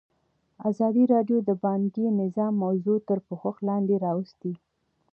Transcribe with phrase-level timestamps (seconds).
[0.69, 4.53] ازادي راډیو د بانکي نظام موضوع تر پوښښ لاندې راوستې.